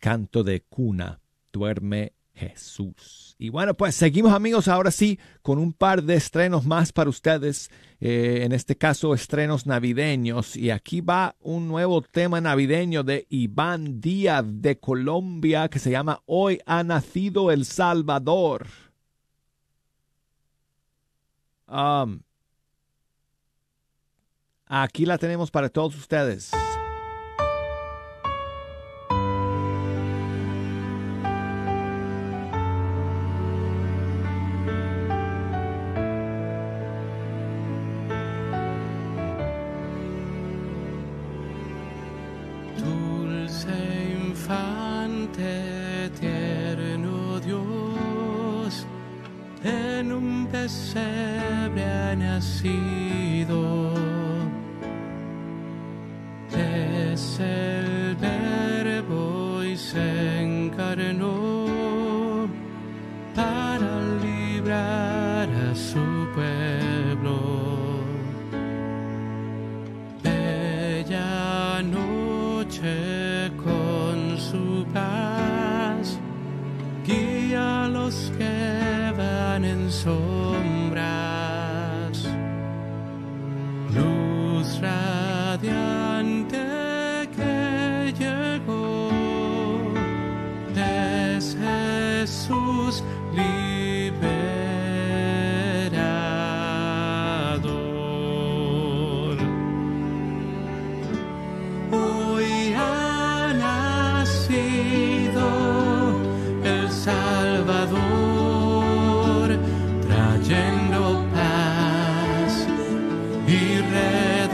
canto 0.00 0.42
de 0.42 0.62
cuna, 0.62 1.20
Duerme 1.52 2.14
Jesús. 2.32 3.36
Y 3.38 3.50
bueno, 3.50 3.74
pues 3.74 3.96
seguimos 3.96 4.32
amigos 4.32 4.66
ahora 4.66 4.90
sí 4.90 5.18
con 5.42 5.58
un 5.58 5.74
par 5.74 6.04
de 6.04 6.14
estrenos 6.14 6.64
más 6.64 6.90
para 6.90 7.10
ustedes, 7.10 7.70
en 8.00 8.52
este 8.52 8.78
caso 8.78 9.12
estrenos 9.12 9.66
navideños. 9.66 10.56
Y 10.56 10.70
aquí 10.70 11.02
va 11.02 11.36
un 11.40 11.68
nuevo 11.68 12.00
tema 12.00 12.40
navideño 12.40 13.02
de 13.02 13.26
Iván 13.28 14.00
Díaz 14.00 14.46
de 14.46 14.78
Colombia 14.78 15.68
que 15.68 15.80
se 15.80 15.90
llama 15.90 16.22
Hoy 16.24 16.60
ha 16.64 16.82
nacido 16.82 17.50
el 17.50 17.66
Salvador. 17.66 18.68
Um, 21.68 22.22
Aquí 24.74 25.04
la 25.04 25.18
tenemos 25.18 25.50
para 25.50 25.68
todos 25.68 25.94
ustedes. 25.96 26.50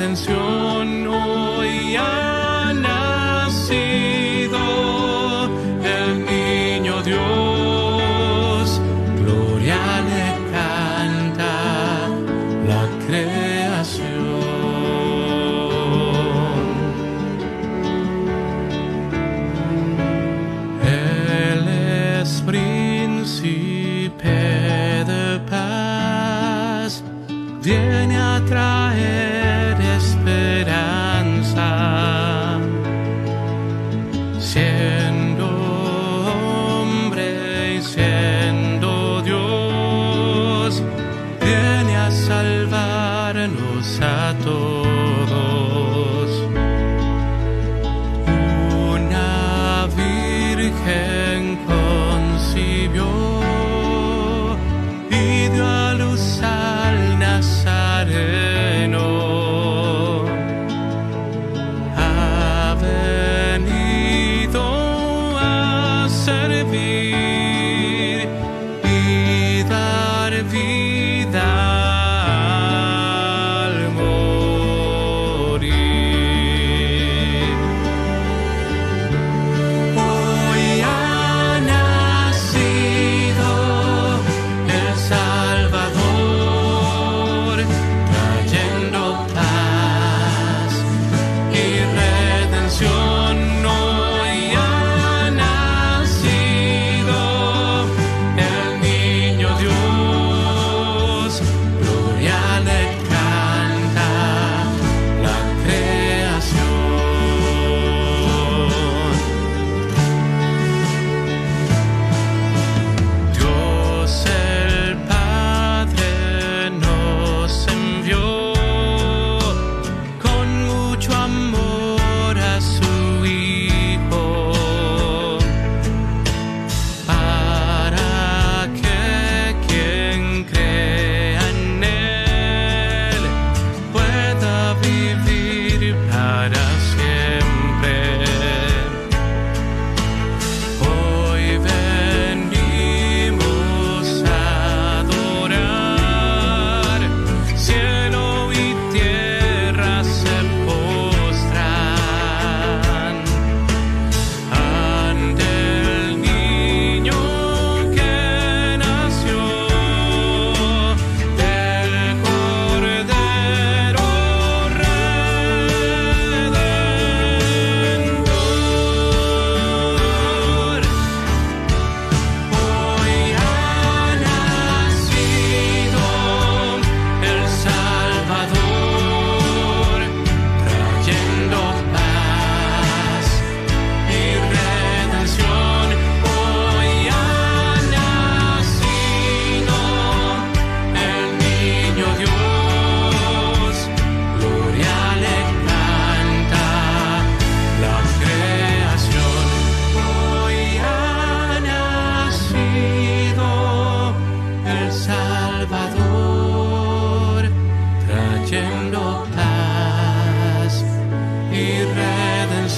Redención. 0.09 0.78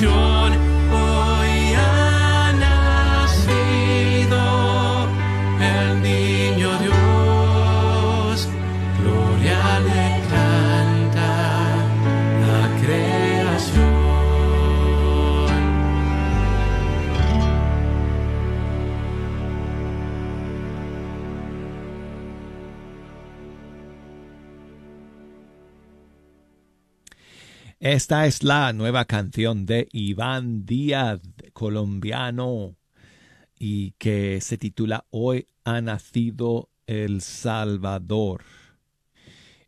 Redención. 0.01 0.40
Esta 27.91 28.25
es 28.27 28.45
la 28.45 28.73
nueva 28.73 29.05
canción 29.05 29.67
de 29.67 29.89
Iván 29.91 30.65
Díaz, 30.65 31.21
colombiano, 31.53 32.77
y 33.59 33.95
que 33.99 34.41
se 34.41 34.59
titula 34.59 35.07
Hoy 35.11 35.49
ha 35.65 35.81
nacido 35.81 36.71
el 36.87 37.21
Salvador. 37.21 38.45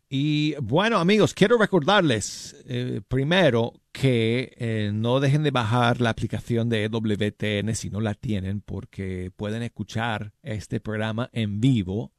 Y 0.07 0.55
bueno, 0.61 0.99
amigos, 0.99 1.33
quiero 1.33 1.57
recordarles 1.57 2.55
eh, 2.65 3.01
primero 3.09 3.73
que 3.91 4.53
eh, 4.55 4.91
no 4.93 5.19
dejen 5.19 5.43
de 5.43 5.51
bajar 5.51 5.99
la 5.99 6.11
aplicación 6.11 6.69
de 6.69 6.85
EWTN 6.85 7.75
si 7.75 7.89
no 7.89 7.99
la 7.99 8.13
tienen, 8.13 8.61
porque 8.61 9.33
pueden 9.35 9.63
escuchar 9.63 10.31
este 10.43 10.79
programa 10.79 11.29
en 11.33 11.59
vivo 11.59 12.13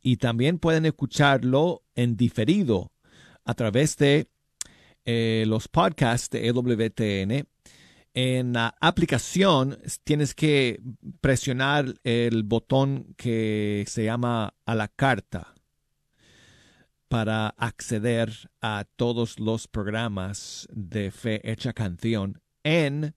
y 0.00 0.18
también 0.18 0.60
pueden 0.60 0.86
escucharlo 0.86 1.82
en 1.96 2.16
diferido 2.16 2.92
a 3.44 3.54
través 3.54 3.96
de 3.96 4.28
eh, 5.12 5.44
los 5.44 5.66
podcasts 5.66 6.30
de 6.30 6.46
EWTN. 6.46 7.48
En 8.14 8.52
la 8.52 8.76
aplicación 8.80 9.76
tienes 10.04 10.36
que 10.36 10.80
presionar 11.20 11.96
el 12.04 12.44
botón 12.44 13.14
que 13.16 13.84
se 13.88 14.04
llama 14.04 14.54
a 14.64 14.74
la 14.76 14.86
carta 14.86 15.52
para 17.08 17.48
acceder 17.48 18.30
a 18.60 18.84
todos 18.94 19.40
los 19.40 19.66
programas 19.66 20.68
de 20.70 21.10
Fe 21.10 21.40
Hecha 21.50 21.72
Canción 21.72 22.40
en, 22.62 23.16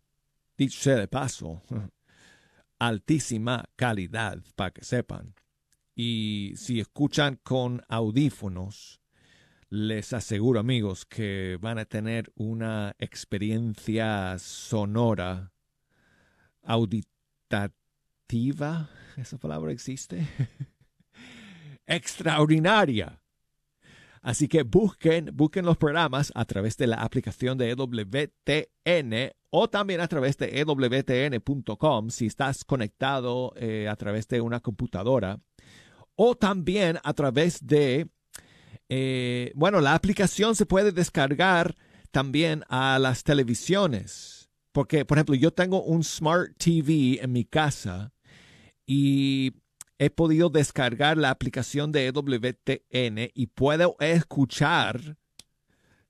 dicho 0.57 0.79
sea 0.79 0.95
de 0.95 1.07
paso, 1.07 1.61
altísima 2.79 3.69
calidad, 3.75 4.39
para 4.55 4.71
que 4.71 4.83
sepan. 4.83 5.35
Y 5.95 6.53
si 6.55 6.79
escuchan 6.79 7.39
con 7.43 7.83
audífonos, 7.87 9.02
les 9.73 10.13
aseguro, 10.13 10.59
amigos, 10.59 11.03
que 11.03 11.57
van 11.59 11.79
a 11.79 11.85
tener 11.85 12.31
una 12.35 12.95
experiencia 12.99 14.37
sonora, 14.37 15.51
auditativa, 16.61 17.07
¿esa 19.17 19.39
palabra 19.39 19.71
existe? 19.71 20.27
Extraordinaria. 21.87 23.19
Así 24.21 24.47
que 24.47 24.61
busquen, 24.61 25.31
busquen 25.33 25.65
los 25.65 25.77
programas 25.77 26.31
a 26.35 26.45
través 26.45 26.77
de 26.77 26.85
la 26.85 26.97
aplicación 26.97 27.57
de 27.57 27.71
EWTN 27.71 29.31
o 29.49 29.71
también 29.71 30.01
a 30.01 30.07
través 30.07 30.37
de 30.37 30.59
EWTN.com 30.59 32.11
si 32.11 32.27
estás 32.27 32.63
conectado 32.63 33.53
eh, 33.55 33.87
a 33.89 33.95
través 33.95 34.27
de 34.27 34.39
una 34.39 34.59
computadora 34.59 35.39
o 36.15 36.35
también 36.35 36.99
a 37.03 37.13
través 37.15 37.65
de 37.65 38.07
eh, 38.89 39.51
bueno, 39.55 39.81
la 39.81 39.95
aplicación 39.95 40.55
se 40.55 40.65
puede 40.65 40.91
descargar 40.91 41.75
también 42.11 42.63
a 42.69 42.99
las 42.99 43.23
televisiones. 43.23 44.49
Porque, 44.71 45.05
por 45.05 45.17
ejemplo, 45.17 45.35
yo 45.35 45.51
tengo 45.51 45.83
un 45.83 46.03
Smart 46.03 46.57
TV 46.57 47.19
en 47.21 47.31
mi 47.31 47.45
casa 47.45 48.11
y 48.85 49.53
he 49.99 50.09
podido 50.09 50.49
descargar 50.49 51.17
la 51.17 51.29
aplicación 51.29 51.91
de 51.91 52.07
EWTN 52.07 53.31
y 53.33 53.47
puedo 53.47 53.95
escuchar 53.99 55.17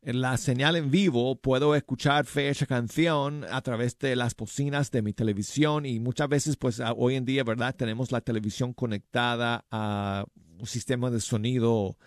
la 0.02 0.38
señal 0.38 0.76
en 0.76 0.92
vivo, 0.92 1.36
puedo 1.40 1.76
escuchar 1.76 2.26
fecha 2.26 2.66
canción 2.66 3.46
a 3.50 3.62
través 3.62 3.98
de 4.00 4.16
las 4.16 4.36
bocinas 4.36 4.92
de 4.92 5.02
mi 5.02 5.14
televisión 5.14 5.86
y 5.86 6.00
muchas 6.00 6.28
veces, 6.28 6.58
pues 6.58 6.82
hoy 6.98 7.16
en 7.16 7.26
día, 7.26 7.44
¿verdad? 7.44 7.76
Tenemos 7.76 8.12
la 8.12 8.22
televisión 8.22 8.74
conectada 8.74 9.66
a 9.72 10.26
un 10.60 10.66
sistema 10.66 11.10
de 11.10 11.22
sonido 11.22 11.98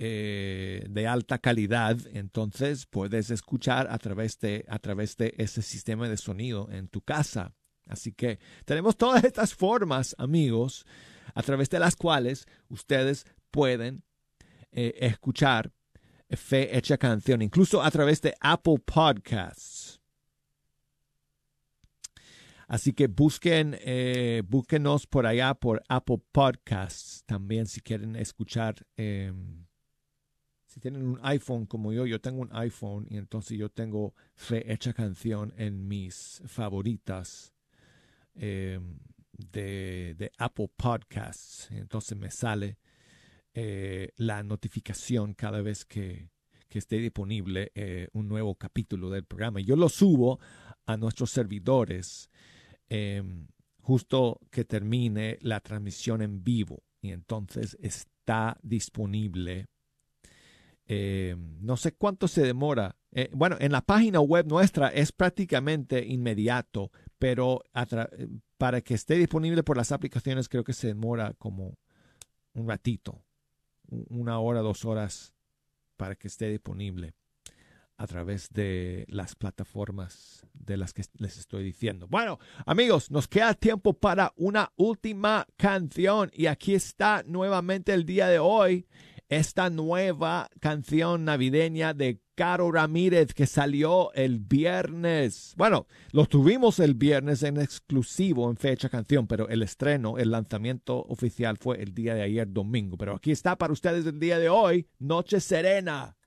eh, 0.00 0.86
de 0.88 1.06
alta 1.08 1.38
calidad, 1.38 1.98
entonces 2.12 2.86
puedes 2.86 3.30
escuchar 3.30 3.88
a 3.90 3.98
través, 3.98 4.38
de, 4.38 4.64
a 4.68 4.78
través 4.78 5.16
de 5.16 5.34
ese 5.38 5.60
sistema 5.60 6.08
de 6.08 6.16
sonido 6.16 6.68
en 6.70 6.86
tu 6.86 7.00
casa. 7.00 7.52
Así 7.84 8.12
que 8.12 8.38
tenemos 8.64 8.96
todas 8.96 9.24
estas 9.24 9.54
formas, 9.54 10.14
amigos, 10.16 10.86
a 11.34 11.42
través 11.42 11.68
de 11.68 11.80
las 11.80 11.96
cuales 11.96 12.46
ustedes 12.68 13.26
pueden 13.50 14.04
eh, 14.70 14.94
escuchar 15.00 15.72
Fe 16.30 16.76
Hecha 16.78 16.96
Canción, 16.96 17.42
incluso 17.42 17.82
a 17.82 17.90
través 17.90 18.20
de 18.20 18.36
Apple 18.40 18.78
Podcasts. 18.84 20.00
Así 22.68 22.92
que 22.92 23.08
busquen, 23.08 23.76
eh, 23.80 24.42
búsquenos 24.46 25.08
por 25.08 25.26
allá 25.26 25.54
por 25.54 25.82
Apple 25.88 26.20
Podcasts 26.30 27.24
también 27.26 27.66
si 27.66 27.80
quieren 27.80 28.14
escuchar. 28.14 28.76
eh, 28.96 29.32
tienen 30.78 31.06
un 31.06 31.18
iPhone 31.22 31.66
como 31.66 31.92
yo, 31.92 32.06
yo 32.06 32.20
tengo 32.20 32.40
un 32.40 32.50
iPhone 32.52 33.06
y 33.10 33.16
entonces 33.16 33.58
yo 33.58 33.68
tengo 33.68 34.14
Hecha 34.50 34.92
Canción 34.92 35.52
en 35.56 35.86
mis 35.86 36.42
favoritas 36.46 37.54
eh, 38.34 38.80
de, 39.32 40.32
Apple 40.38 40.70
Podcasts. 40.76 41.68
Entonces 41.70 42.16
me 42.16 42.30
sale 42.30 42.78
eh, 43.54 44.12
la 44.16 44.42
notificación 44.42 45.34
cada 45.34 45.62
vez 45.62 45.84
que, 45.84 46.30
que 46.68 46.78
esté 46.78 46.98
disponible 46.98 47.72
eh, 47.74 48.08
un 48.12 48.28
nuevo 48.28 48.54
capítulo 48.54 49.10
del 49.10 49.24
programa. 49.24 49.60
Yo 49.60 49.76
lo 49.76 49.88
subo 49.88 50.38
a 50.86 50.96
nuestros 50.96 51.30
servidores 51.30 52.30
eh, 52.88 53.22
justo 53.80 54.40
que 54.50 54.64
termine 54.64 55.38
la 55.40 55.60
transmisión 55.60 56.22
en 56.22 56.44
vivo 56.44 56.82
y 57.00 57.12
entonces 57.12 57.76
está 57.80 58.58
disponible. 58.62 59.66
Eh, 60.90 61.36
no 61.60 61.76
sé 61.76 61.92
cuánto 61.92 62.28
se 62.28 62.42
demora. 62.42 62.96
Eh, 63.12 63.30
bueno, 63.34 63.56
en 63.60 63.72
la 63.72 63.82
página 63.82 64.20
web 64.20 64.46
nuestra 64.46 64.88
es 64.88 65.12
prácticamente 65.12 66.04
inmediato, 66.04 66.90
pero 67.18 67.62
tra- 67.74 68.10
para 68.56 68.80
que 68.80 68.94
esté 68.94 69.16
disponible 69.16 69.62
por 69.62 69.76
las 69.76 69.92
aplicaciones 69.92 70.48
creo 70.48 70.64
que 70.64 70.72
se 70.72 70.88
demora 70.88 71.34
como 71.38 71.78
un 72.54 72.68
ratito, 72.68 73.22
una 74.08 74.40
hora, 74.40 74.60
dos 74.60 74.84
horas 74.84 75.34
para 75.96 76.14
que 76.14 76.28
esté 76.28 76.48
disponible 76.48 77.14
a 77.98 78.06
través 78.06 78.48
de 78.50 79.04
las 79.08 79.34
plataformas 79.34 80.46
de 80.54 80.76
las 80.76 80.92
que 80.94 81.02
les 81.18 81.36
estoy 81.36 81.64
diciendo. 81.64 82.06
Bueno, 82.08 82.38
amigos, 82.64 83.10
nos 83.10 83.26
queda 83.28 83.54
tiempo 83.54 83.92
para 83.92 84.32
una 84.36 84.72
última 84.76 85.46
canción 85.56 86.30
y 86.32 86.46
aquí 86.46 86.74
está 86.74 87.24
nuevamente 87.26 87.92
el 87.92 88.04
día 88.06 88.28
de 88.28 88.38
hoy 88.38 88.86
esta 89.28 89.70
nueva 89.70 90.48
canción 90.60 91.24
navideña 91.24 91.94
de 91.94 92.20
Caro 92.34 92.70
Ramírez 92.70 93.34
que 93.34 93.46
salió 93.46 94.12
el 94.14 94.38
viernes. 94.38 95.54
Bueno, 95.56 95.86
lo 96.12 96.26
tuvimos 96.26 96.78
el 96.78 96.94
viernes 96.94 97.42
en 97.42 97.58
exclusivo 97.60 98.48
en 98.48 98.56
fecha 98.56 98.88
canción, 98.88 99.26
pero 99.26 99.48
el 99.48 99.62
estreno, 99.62 100.18
el 100.18 100.30
lanzamiento 100.30 101.04
oficial 101.08 101.56
fue 101.58 101.82
el 101.82 101.94
día 101.94 102.14
de 102.14 102.22
ayer 102.22 102.50
domingo. 102.50 102.96
Pero 102.96 103.16
aquí 103.16 103.32
está 103.32 103.56
para 103.56 103.72
ustedes 103.72 104.06
el 104.06 104.20
día 104.20 104.38
de 104.38 104.48
hoy, 104.48 104.86
Noche 104.98 105.40
Serena. 105.40 106.17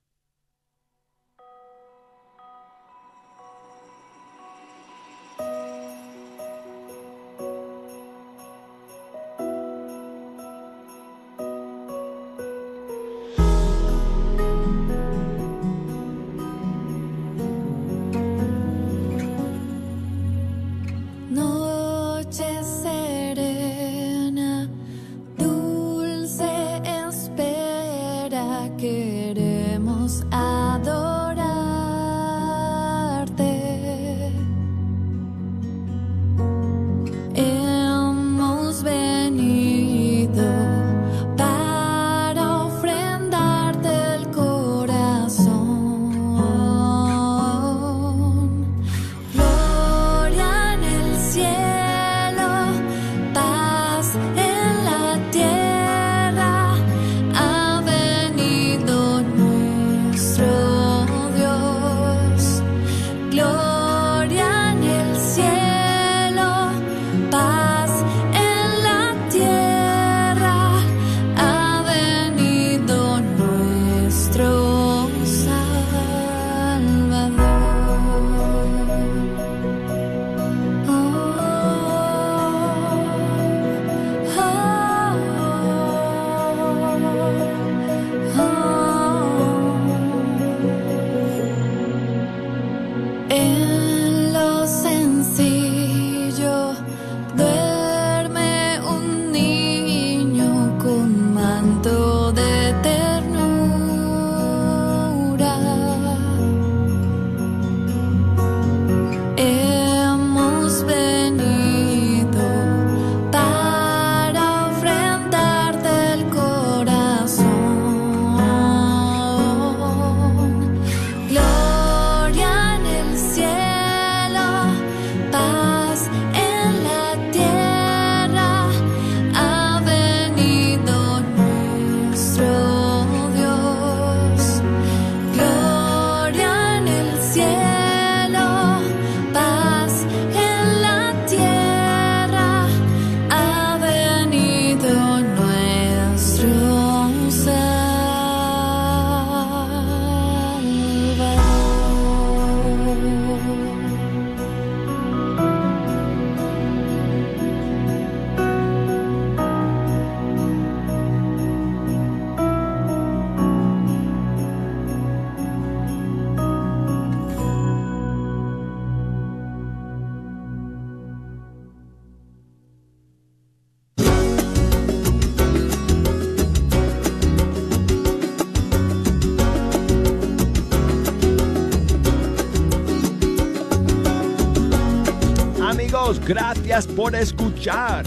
Por 186.87 187.15
escuchar. 187.15 188.05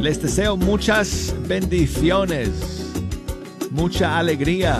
Les 0.00 0.20
deseo 0.20 0.56
muchas 0.56 1.34
bendiciones, 1.46 2.50
mucha 3.70 4.18
alegría 4.18 4.78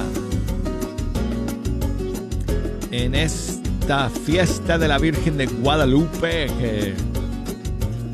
en 2.91 3.15
esta 3.15 4.11
fiesta 4.11 4.79
de 4.79 4.89
la 4.89 4.99
Virgen 4.99 5.37
de 5.37 5.47
Guadalupe 5.47 6.47
que 6.59 6.95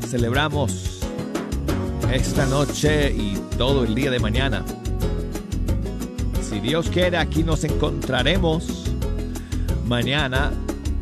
celebramos 0.07 1.01
esta 2.11 2.45
noche 2.45 3.11
y 3.11 3.37
todo 3.57 3.83
el 3.83 3.95
día 3.95 4.11
de 4.11 4.19
mañana. 4.19 4.63
Si 6.41 6.59
Dios 6.59 6.89
quiere, 6.89 7.17
aquí 7.17 7.43
nos 7.43 7.63
encontraremos 7.63 8.85
mañana 9.85 10.51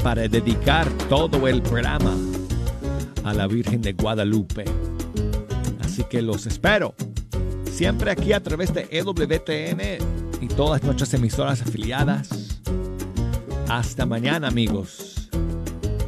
para 0.04 0.28
dedicar 0.28 0.88
todo 1.10 1.47
el 1.47 1.62
programa 1.62 2.16
a 3.24 3.34
la 3.34 3.47
Virgen 3.47 3.82
de 3.82 3.93
Guadalupe. 3.93 4.66
Así 5.82 6.04
que 6.04 6.22
los 6.22 6.45
espero. 6.45 6.95
Siempre 7.72 8.12
aquí 8.12 8.34
a 8.34 8.41
través 8.41 8.74
de 8.74 8.88
EWTN 8.91 10.41
y 10.41 10.47
todas 10.47 10.84
nuestras 10.84 11.14
emisoras 11.14 11.62
afiliadas. 11.62 12.62
Hasta 13.68 14.06
mañana, 14.06 14.47
amigos. 14.47 15.30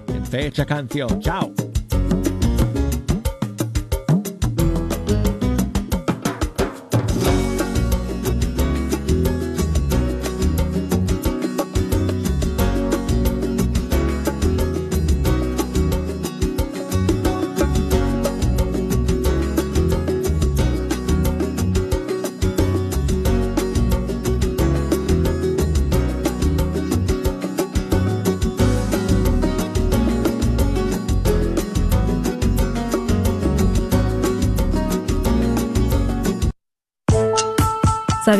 En 0.08 0.26
fecha 0.26 0.66
canción. 0.66 1.20
Chao. 1.20 1.54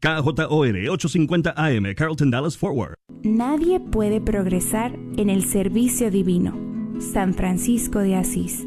KJOR 0.00 0.88
850 0.90 1.54
AM, 1.56 1.94
Carlton 1.96 2.30
Dallas 2.30 2.56
Forward. 2.56 2.94
Nadie 3.22 3.80
puede 3.80 4.20
progresar 4.20 4.94
en 5.16 5.30
el 5.30 5.44
servicio 5.44 6.10
divino. 6.10 6.54
San 7.00 7.32
Francisco 7.34 8.00
de 8.00 8.16
Asís. 8.16 8.64